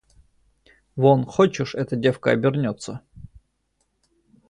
Вон 0.95 1.25
хочешь 1.27 1.75
эта 1.75 1.95
девка 1.95 2.31
обернётся? 2.31 3.01